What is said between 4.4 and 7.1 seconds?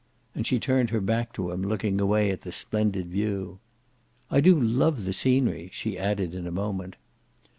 do love the scenery," she added in a moment.